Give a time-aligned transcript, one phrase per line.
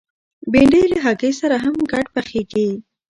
[0.51, 2.69] بېنډۍ له هګۍ سره هم ګډ پخېږي